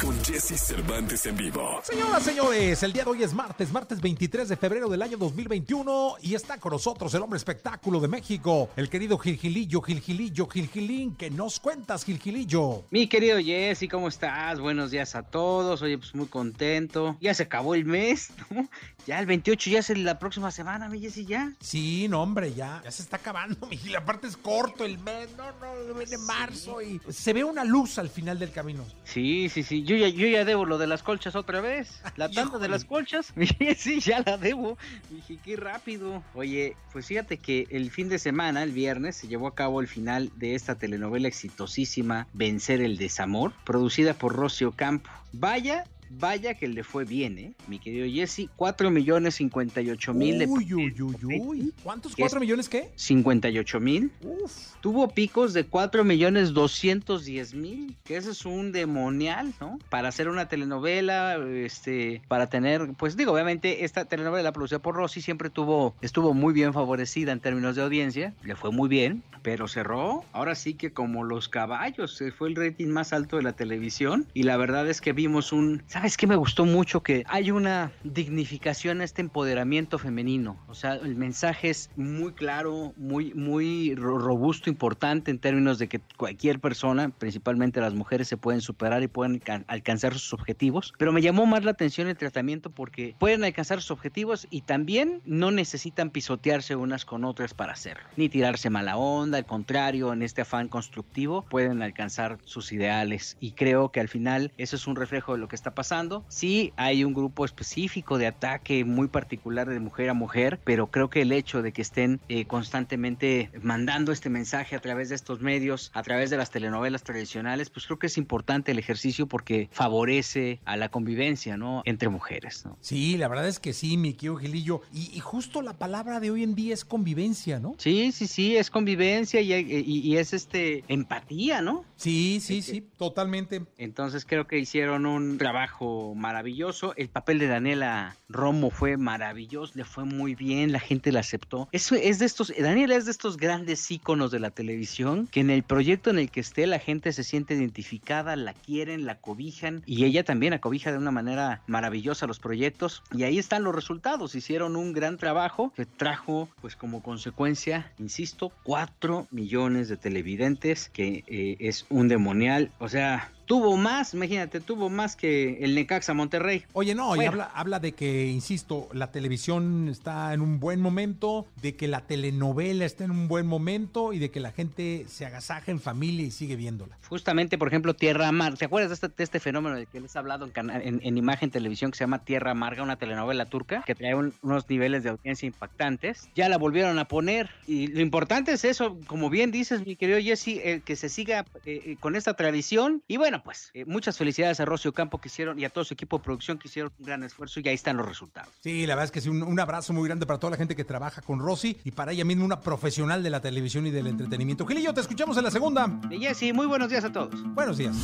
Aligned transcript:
con 0.00 0.24
Jesse 0.24 0.58
Cervantes 0.58 1.26
en 1.26 1.36
vivo. 1.36 1.80
Señoras, 1.82 2.22
señores, 2.22 2.82
el 2.82 2.92
día 2.92 3.04
de 3.04 3.10
hoy 3.10 3.22
es 3.22 3.32
martes, 3.32 3.72
martes 3.72 4.00
23 4.00 4.48
de 4.48 4.56
febrero 4.56 4.88
del 4.88 5.02
año 5.02 5.16
2021 5.16 6.16
y 6.22 6.34
está 6.34 6.58
con 6.58 6.72
nosotros 6.72 7.12
el 7.14 7.22
hombre 7.22 7.36
espectáculo 7.36 8.00
de 8.00 8.08
México, 8.08 8.70
el 8.76 8.88
querido 8.88 9.18
Gilgilillo, 9.18 9.80
Gilgilillo, 9.80 10.46
Gilgilín. 10.46 11.14
¿Qué 11.16 11.30
nos 11.30 11.60
cuentas, 11.60 12.04
Gilgilillo? 12.04 12.84
Mi 12.90 13.08
querido 13.08 13.38
Jesse, 13.38 13.88
¿cómo 13.90 14.08
estás? 14.08 14.60
Buenos 14.60 14.90
días 14.90 15.14
a 15.14 15.22
todos. 15.22 15.82
Oye, 15.82 15.98
pues 15.98 16.14
muy 16.14 16.26
contento. 16.26 17.16
Ya 17.20 17.34
se 17.34 17.44
acabó 17.44 17.74
el 17.74 17.84
mes, 17.84 18.30
¿no? 18.50 18.68
Ya 19.06 19.18
el 19.20 19.26
28 19.26 19.70
ya 19.70 19.78
es 19.78 19.88
la 19.96 20.18
próxima 20.18 20.50
semana, 20.50 20.88
mi 20.88 21.00
Jesse, 21.00 21.26
ya. 21.26 21.54
Sí, 21.60 22.08
no, 22.08 22.22
hombre, 22.22 22.52
ya, 22.52 22.82
ya 22.84 22.90
se 22.90 23.02
está 23.02 23.16
acabando, 23.16 23.66
mi 23.70 23.76
Gil. 23.76 23.96
Aparte 23.96 24.26
es 24.26 24.36
corto 24.36 24.84
el 24.84 24.98
mes, 24.98 25.30
no, 25.36 25.44
no, 25.46 25.94
viene 25.94 26.18
marzo 26.18 26.82
y 26.82 27.00
se 27.08 27.32
ve 27.32 27.42
una 27.42 27.64
luz 27.64 27.98
al 27.98 28.10
final 28.10 28.38
del 28.38 28.52
camino. 28.52 28.84
Sí, 29.04 29.48
sí, 29.48 29.62
sí. 29.62 29.87
Yo 29.88 29.96
ya, 29.96 30.08
yo 30.08 30.26
ya 30.26 30.44
debo 30.44 30.66
lo 30.66 30.76
de 30.76 30.86
las 30.86 31.02
colchas 31.02 31.34
otra 31.34 31.62
vez. 31.62 32.02
La 32.16 32.28
tanda 32.30 32.58
de 32.58 32.68
las 32.68 32.84
colchas. 32.84 33.32
Jesse, 33.58 34.04
ya 34.04 34.22
la 34.24 34.36
debo. 34.36 34.76
Dije, 35.08 35.38
qué 35.42 35.56
rápido. 35.56 36.22
Oye, 36.34 36.76
pues 36.92 37.06
fíjate 37.06 37.38
que 37.38 37.66
el 37.70 37.90
fin 37.90 38.10
de 38.10 38.18
semana, 38.18 38.62
el 38.62 38.72
viernes, 38.72 39.16
se 39.16 39.28
llevó 39.28 39.46
a 39.46 39.54
cabo 39.54 39.80
el 39.80 39.88
final 39.88 40.30
de 40.36 40.54
esta 40.54 40.74
telenovela 40.74 41.26
exitosísima 41.26 42.26
Vencer 42.34 42.82
el 42.82 42.98
Desamor, 42.98 43.54
producida 43.64 44.12
por 44.12 44.36
Rocio 44.36 44.72
Campo. 44.72 45.08
Vaya 45.32 45.84
Vaya 46.10 46.54
que 46.54 46.68
le 46.68 46.84
fue 46.84 47.04
bien, 47.04 47.38
¿eh? 47.38 47.52
Mi 47.66 47.78
querido 47.78 48.06
Jesse, 48.06 48.48
4 48.56 48.90
millones 48.90 49.36
58 49.36 50.14
mil. 50.14 50.46
Uy, 50.48 50.74
uy, 50.74 51.02
uy, 51.02 51.40
uy. 51.40 51.74
¿Cuántos? 51.82 52.16
¿4 52.16 52.40
millones 52.40 52.68
qué? 52.68 52.90
58 52.96 53.80
mil. 53.80 54.10
Uf. 54.22 54.52
Tuvo 54.80 55.08
picos 55.08 55.52
de 55.52 55.64
4 55.64 56.04
millones 56.04 56.52
210 56.52 57.54
mil, 57.54 57.96
que 58.04 58.16
eso 58.16 58.30
es 58.30 58.44
un 58.46 58.72
demonial, 58.72 59.52
¿no? 59.60 59.78
Para 59.90 60.08
hacer 60.08 60.28
una 60.28 60.48
telenovela, 60.48 61.36
este, 61.36 62.22
para 62.28 62.48
tener, 62.48 62.92
pues 62.96 63.16
digo, 63.16 63.32
obviamente 63.32 63.84
esta 63.84 64.04
telenovela 64.04 64.52
producida 64.52 64.78
por 64.80 64.94
Rossi 64.94 65.20
siempre 65.20 65.50
tuvo, 65.50 65.94
estuvo 66.00 66.34
muy 66.34 66.52
bien 66.52 66.72
favorecida 66.72 67.32
en 67.32 67.40
términos 67.40 67.76
de 67.76 67.82
audiencia, 67.82 68.34
le 68.42 68.56
fue 68.56 68.70
muy 68.70 68.88
bien, 68.88 69.22
pero 69.42 69.68
cerró, 69.68 70.24
ahora 70.32 70.54
sí 70.54 70.74
que 70.74 70.92
como 70.92 71.24
los 71.24 71.48
caballos, 71.48 72.22
fue 72.36 72.48
el 72.48 72.56
rating 72.56 72.88
más 72.88 73.12
alto 73.12 73.36
de 73.36 73.42
la 73.42 73.52
televisión 73.52 74.26
y 74.34 74.44
la 74.44 74.56
verdad 74.56 74.88
es 74.88 75.00
que 75.00 75.12
vimos 75.12 75.52
un, 75.52 75.82
¿sabes 75.98 76.16
qué 76.16 76.28
me 76.28 76.36
gustó 76.36 76.64
mucho? 76.64 77.02
Que 77.02 77.24
hay 77.26 77.50
una 77.50 77.90
dignificación 78.04 79.00
a 79.00 79.04
este 79.04 79.20
empoderamiento 79.20 79.98
femenino, 79.98 80.56
o 80.68 80.74
sea, 80.74 80.94
el 80.94 81.16
mensaje 81.16 81.70
es 81.70 81.90
muy 81.96 82.34
claro, 82.34 82.94
muy, 82.96 83.34
muy 83.34 83.96
robusto, 83.96 84.70
importante 84.70 85.32
en 85.32 85.40
términos 85.40 85.80
de 85.80 85.88
que 85.88 86.00
cualquier 86.16 86.60
persona, 86.60 87.08
principalmente 87.08 87.80
las 87.80 87.94
mujeres, 87.94 88.28
se 88.28 88.36
pueden 88.36 88.60
superar 88.60 89.02
y 89.02 89.08
pueden 89.08 89.42
alcanzar 89.66 90.12
sus 90.12 90.34
objetivos, 90.34 90.94
pero 90.98 91.12
me 91.12 91.20
llamó 91.20 91.46
más 91.46 91.64
la 91.64 91.72
atención 91.72 92.06
el 92.06 92.16
tratamiento 92.16 92.70
porque 92.70 93.16
pueden 93.18 93.42
alcanzar 93.42 93.80
sus 93.80 93.90
objetivos 93.90 94.46
y 94.50 94.60
también 94.60 95.20
no 95.24 95.50
necesitan 95.50 96.10
pisotearse 96.10 96.76
unas 96.76 97.04
con 97.04 97.24
otras 97.24 97.54
para 97.54 97.72
hacerlo, 97.72 98.04
ni 98.16 98.28
tirarse 98.28 98.70
mala 98.70 98.96
onda, 98.96 99.36
al 99.36 99.46
contrario, 99.46 100.12
en 100.12 100.22
este 100.22 100.42
afán 100.42 100.68
constructivo 100.68 101.44
pueden 101.50 101.82
alcanzar 101.82 102.38
sus 102.44 102.70
ideales 102.70 103.36
y 103.40 103.50
creo 103.50 103.90
que 103.90 103.98
al 103.98 104.08
final 104.08 104.52
eso 104.58 104.76
es 104.76 104.86
un 104.86 104.94
reflejo 104.94 105.32
de 105.32 105.38
lo 105.38 105.48
que 105.48 105.56
está 105.56 105.74
pasando. 105.74 105.87
Sí, 106.28 106.72
hay 106.76 107.02
un 107.02 107.14
grupo 107.14 107.46
específico 107.46 108.18
de 108.18 108.26
ataque 108.26 108.84
muy 108.84 109.08
particular 109.08 109.68
de 109.68 109.80
mujer 109.80 110.10
a 110.10 110.14
mujer, 110.14 110.60
pero 110.62 110.88
creo 110.88 111.08
que 111.08 111.22
el 111.22 111.32
hecho 111.32 111.62
de 111.62 111.72
que 111.72 111.80
estén 111.80 112.20
eh, 112.28 112.44
constantemente 112.44 113.50
mandando 113.62 114.12
este 114.12 114.28
mensaje 114.28 114.76
a 114.76 114.80
través 114.80 115.08
de 115.08 115.14
estos 115.14 115.40
medios, 115.40 115.90
a 115.94 116.02
través 116.02 116.28
de 116.28 116.36
las 116.36 116.50
telenovelas 116.50 117.04
tradicionales, 117.04 117.70
pues 117.70 117.86
creo 117.86 117.98
que 117.98 118.08
es 118.08 118.18
importante 118.18 118.72
el 118.72 118.78
ejercicio 118.78 119.26
porque 119.28 119.70
favorece 119.72 120.60
a 120.66 120.76
la 120.76 120.90
convivencia, 120.90 121.56
¿no? 121.56 121.80
Entre 121.86 122.10
mujeres, 122.10 122.66
¿no? 122.66 122.76
Sí, 122.82 123.16
la 123.16 123.28
verdad 123.28 123.48
es 123.48 123.58
que 123.58 123.72
sí, 123.72 123.96
mi 123.96 124.12
querido 124.12 124.36
Gilillo. 124.36 124.82
Y, 124.92 125.10
y 125.16 125.20
justo 125.20 125.62
la 125.62 125.78
palabra 125.78 126.20
de 126.20 126.30
hoy 126.30 126.42
en 126.42 126.54
día 126.54 126.74
es 126.74 126.84
convivencia, 126.84 127.60
¿no? 127.60 127.76
Sí, 127.78 128.12
sí, 128.12 128.26
sí, 128.26 128.56
es 128.58 128.70
convivencia 128.70 129.40
y, 129.40 129.54
y, 129.54 130.00
y 130.00 130.16
es 130.18 130.34
este 130.34 130.84
empatía, 130.88 131.62
¿no? 131.62 131.86
Sí, 131.96 132.40
sí, 132.42 132.60
sí, 132.60 132.86
totalmente. 132.98 133.62
Entonces 133.78 134.26
creo 134.26 134.46
que 134.46 134.58
hicieron 134.58 135.06
un 135.06 135.38
trabajo 135.38 135.77
maravilloso. 136.14 136.94
El 136.96 137.08
papel 137.08 137.38
de 137.38 137.46
Daniela 137.46 138.16
Romo 138.28 138.70
fue 138.70 138.96
maravilloso, 138.96 139.72
le 139.76 139.84
fue 139.84 140.04
muy 140.04 140.34
bien, 140.34 140.72
la 140.72 140.80
gente 140.80 141.12
la 141.12 141.20
aceptó. 141.20 141.68
Eso 141.72 141.94
es 141.94 142.18
de 142.18 142.26
estos, 142.26 142.52
Daniela 142.58 142.96
es 142.96 143.04
de 143.04 143.10
estos 143.10 143.36
grandes 143.36 143.90
íconos 143.90 144.30
de 144.30 144.40
la 144.40 144.50
televisión 144.50 145.26
que 145.30 145.40
en 145.40 145.50
el 145.50 145.62
proyecto 145.62 146.10
en 146.10 146.18
el 146.18 146.30
que 146.30 146.40
esté 146.40 146.66
la 146.66 146.78
gente 146.78 147.12
se 147.12 147.24
siente 147.24 147.54
identificada, 147.54 148.36
la 148.36 148.54
quieren, 148.54 149.06
la 149.06 149.20
cobijan 149.20 149.82
y 149.86 150.04
ella 150.04 150.24
también 150.24 150.52
acobija 150.52 150.92
de 150.92 150.98
una 150.98 151.10
manera 151.10 151.62
maravillosa 151.66 152.26
los 152.26 152.38
proyectos 152.38 153.02
y 153.12 153.22
ahí 153.22 153.38
están 153.38 153.64
los 153.64 153.74
resultados. 153.74 154.34
Hicieron 154.34 154.76
un 154.76 154.92
gran 154.92 155.16
trabajo 155.16 155.72
que 155.74 155.86
trajo 155.86 156.48
pues 156.60 156.76
como 156.76 157.02
consecuencia, 157.02 157.92
insisto, 157.98 158.52
4 158.64 159.28
millones 159.30 159.88
de 159.88 159.96
televidentes 159.96 160.88
que 160.88 161.24
eh, 161.26 161.56
es 161.60 161.86
un 161.88 162.08
demonial, 162.08 162.70
o 162.78 162.88
sea, 162.88 163.30
tuvo 163.48 163.76
más, 163.76 164.14
imagínate, 164.14 164.60
tuvo 164.60 164.90
más 164.90 165.16
que 165.16 165.58
el 165.64 165.74
Necaxa 165.74 166.14
Monterrey. 166.14 166.64
Oye, 166.74 166.94
no, 166.94 167.16
y 167.20 167.24
habla, 167.24 167.50
habla 167.54 167.80
de 167.80 167.92
que, 167.92 168.26
insisto, 168.28 168.88
la 168.92 169.10
televisión 169.10 169.88
está 169.88 170.32
en 170.34 170.40
un 170.42 170.60
buen 170.60 170.80
momento, 170.80 171.46
de 171.60 171.74
que 171.74 171.88
la 171.88 172.02
telenovela 172.02 172.84
está 172.84 173.04
en 173.04 173.10
un 173.10 173.26
buen 173.26 173.46
momento 173.46 174.12
y 174.12 174.18
de 174.18 174.30
que 174.30 174.38
la 174.38 174.52
gente 174.52 175.06
se 175.08 175.24
agasaja 175.26 175.70
en 175.72 175.80
familia 175.80 176.26
y 176.26 176.30
sigue 176.30 176.54
viéndola. 176.56 176.96
Justamente, 177.08 177.56
por 177.58 177.68
ejemplo, 177.68 177.94
Tierra 177.94 178.28
Amarga. 178.28 178.56
¿Te 178.58 178.66
acuerdas 178.66 178.90
de 178.90 178.94
este, 178.94 179.08
de 179.08 179.24
este 179.24 179.40
fenómeno 179.40 179.76
del 179.76 179.86
que 179.88 179.98
les 180.00 180.14
he 180.14 180.18
hablado 180.18 180.48
en, 180.54 180.70
en, 180.70 181.00
en 181.02 181.16
imagen 181.18 181.50
televisión 181.50 181.90
que 181.90 181.96
se 181.96 182.04
llama 182.04 182.18
Tierra 182.24 182.50
Amarga, 182.50 182.82
una 182.82 182.96
telenovela 182.96 183.46
turca 183.46 183.82
que 183.86 183.94
trae 183.94 184.14
un- 184.14 184.34
unos 184.42 184.68
niveles 184.68 185.02
de 185.04 185.08
audiencia 185.08 185.46
impactantes? 185.46 186.28
Ya 186.34 186.50
la 186.50 186.58
volvieron 186.58 186.98
a 186.98 187.06
poner 187.06 187.48
y 187.66 187.86
lo 187.86 188.00
importante 188.02 188.52
es 188.52 188.64
eso, 188.66 188.98
como 189.06 189.30
bien 189.30 189.50
dices, 189.50 189.86
mi 189.86 189.96
querido 189.96 190.18
Jesse, 190.20 190.48
eh, 190.48 190.82
que 190.84 190.96
se 190.96 191.08
siga 191.08 191.46
eh, 191.64 191.80
eh, 191.86 191.96
con 191.98 192.14
esta 192.14 192.34
tradición. 192.34 193.02
Y 193.08 193.16
bueno, 193.16 193.37
pues 193.42 193.70
eh, 193.74 193.84
muchas 193.84 194.16
felicidades 194.16 194.60
a 194.60 194.64
Rocio 194.64 194.92
Campo 194.92 195.20
que 195.20 195.28
hicieron 195.28 195.58
y 195.58 195.64
a 195.64 195.70
todo 195.70 195.84
su 195.84 195.94
equipo 195.94 196.18
de 196.18 196.24
producción 196.24 196.58
que 196.58 196.68
hicieron 196.68 196.92
un 196.98 197.06
gran 197.06 197.22
esfuerzo 197.22 197.60
y 197.60 197.68
ahí 197.68 197.74
están 197.74 197.96
los 197.96 198.06
resultados. 198.06 198.52
Sí, 198.62 198.86
la 198.86 198.94
verdad 198.94 199.06
es 199.06 199.10
que 199.10 199.20
sí, 199.20 199.28
un, 199.28 199.42
un 199.42 199.60
abrazo 199.60 199.92
muy 199.92 200.06
grande 200.08 200.26
para 200.26 200.38
toda 200.38 200.52
la 200.52 200.56
gente 200.56 200.76
que 200.76 200.84
trabaja 200.84 201.22
con 201.22 201.40
Rosy 201.40 201.76
y 201.84 201.90
para 201.90 202.12
ella 202.12 202.24
misma 202.24 202.44
una 202.44 202.60
profesional 202.60 203.22
de 203.22 203.30
la 203.30 203.40
televisión 203.40 203.86
y 203.86 203.90
del 203.90 204.06
entretenimiento. 204.06 204.66
Gilillo, 204.66 204.94
te 204.94 205.00
escuchamos 205.00 205.36
en 205.36 205.44
la 205.44 205.50
segunda. 205.50 206.00
Y 206.10 206.18
Jesse, 206.18 206.52
muy 206.52 206.66
buenos 206.66 206.88
días 206.90 207.04
a 207.04 207.12
todos. 207.12 207.42
Buenos 207.54 207.78
días. 207.78 207.96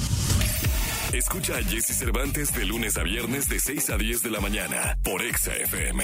Escucha 1.13 1.57
a 1.57 1.63
Jesse 1.63 1.97
Cervantes 1.97 2.53
de 2.53 2.65
lunes 2.65 2.97
a 2.97 3.05
viernes 3.05 3.49
de 3.49 3.61
6 3.61 3.91
a 3.91 3.97
10 3.97 4.23
de 4.25 4.31
la 4.31 4.41
mañana 4.41 4.99
por 5.05 5.23
Exa 5.23 5.55
FM. 5.55 6.03